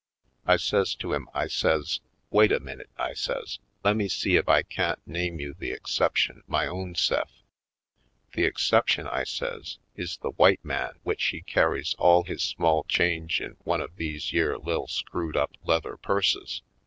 I 0.47 0.57
says 0.57 0.95
to 0.95 1.13
him, 1.13 1.29
I 1.31 1.45
says: 1.45 1.99
"Wait 2.31 2.51
a 2.51 2.59
minute," 2.59 2.89
I 2.97 3.13
says. 3.13 3.59
"Lemme 3.83 4.09
see 4.09 4.35
ef 4.35 4.49
I 4.49 4.63
can't 4.63 4.97
name 5.05 5.39
you 5.39 5.53
the 5.53 5.69
exception 5.69 6.41
my 6.47 6.65
own 6.65 6.95
se'f. 6.95 7.29
The 8.33 8.43
exception," 8.45 9.05
I 9.05 9.25
says, 9.25 9.77
"is 9.95 10.17
the 10.17 10.31
w'ite 10.33 10.65
man 10.65 10.93
w'ich 11.03 11.27
he 11.27 11.41
carries 11.41 11.93
all 11.99 12.23
his 12.23 12.41
small 12.41 12.83
change 12.85 13.39
in 13.41 13.57
one 13.63 13.79
of 13.79 13.97
these 13.97 14.33
yere 14.33 14.57
lil' 14.57 14.87
screwed 14.87 15.37
up 15.37 15.51
leather 15.63 15.97
purses. 15.97 16.63